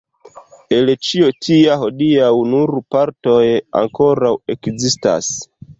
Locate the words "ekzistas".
4.57-5.35